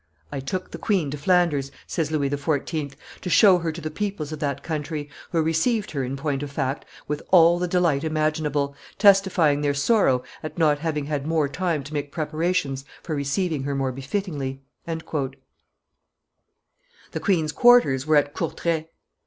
[0.31, 4.31] "I took the queen to Flanders," says Louis XIV., "to show her to the peoples
[4.31, 8.75] of that country, who received her, in point of fact, with all the delight imaginable,
[8.97, 13.75] testifying their sorrow at not having had more time to make preparations for receiving her
[13.75, 15.35] more befittingly." The
[17.21, 18.87] queen's quarters were at Courtrai.